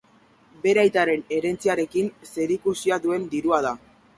[0.63, 3.79] Bere aitaren herentziarekin zerikusia duen dirua da.